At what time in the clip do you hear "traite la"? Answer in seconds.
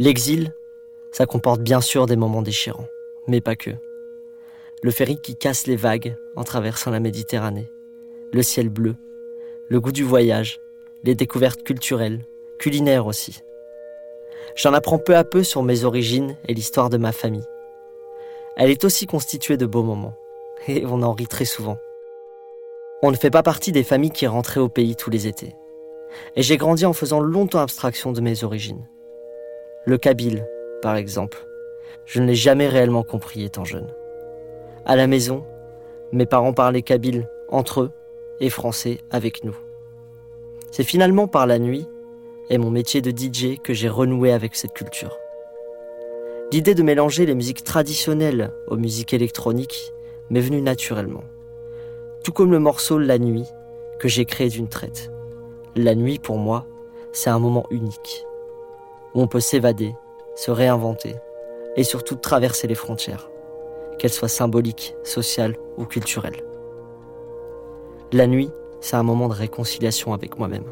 54.68-55.94